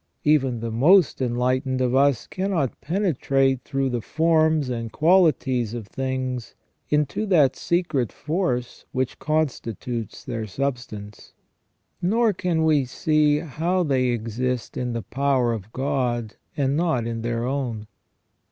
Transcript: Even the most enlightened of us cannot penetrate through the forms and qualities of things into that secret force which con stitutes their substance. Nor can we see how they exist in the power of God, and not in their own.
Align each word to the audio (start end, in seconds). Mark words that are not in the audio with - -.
Even 0.23 0.61
the 0.61 0.71
most 0.71 1.21
enlightened 1.21 1.79
of 1.79 1.93
us 1.93 2.25
cannot 2.25 2.81
penetrate 2.81 3.61
through 3.63 3.91
the 3.91 4.01
forms 4.01 4.67
and 4.67 4.91
qualities 4.91 5.75
of 5.75 5.85
things 5.85 6.55
into 6.89 7.27
that 7.27 7.55
secret 7.55 8.11
force 8.11 8.83
which 8.93 9.19
con 9.19 9.45
stitutes 9.45 10.25
their 10.25 10.47
substance. 10.47 11.33
Nor 12.01 12.33
can 12.33 12.63
we 12.63 12.83
see 12.83 13.41
how 13.41 13.83
they 13.83 14.05
exist 14.05 14.75
in 14.75 14.93
the 14.93 15.03
power 15.03 15.53
of 15.53 15.71
God, 15.71 16.33
and 16.57 16.75
not 16.75 17.05
in 17.05 17.21
their 17.21 17.45
own. 17.45 17.85